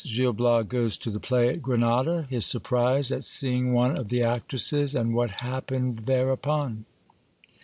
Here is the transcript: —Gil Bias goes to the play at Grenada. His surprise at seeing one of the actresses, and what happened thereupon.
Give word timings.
—Gil 0.03 0.33
Bias 0.33 0.65
goes 0.67 0.97
to 0.97 1.11
the 1.11 1.19
play 1.19 1.49
at 1.49 1.61
Grenada. 1.61 2.23
His 2.27 2.43
surprise 2.43 3.11
at 3.11 3.23
seeing 3.23 3.71
one 3.71 3.95
of 3.95 4.09
the 4.09 4.23
actresses, 4.23 4.95
and 4.95 5.13
what 5.13 5.29
happened 5.29 6.07
thereupon. 6.07 6.85